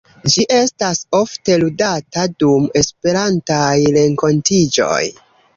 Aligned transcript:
Ĝi 0.35 0.43
estas 0.59 1.01
ofte 1.17 1.57
ludata 1.65 2.25
dum 2.45 2.67
Esperantaj 2.83 3.77
renkontiĝoj. 3.99 5.01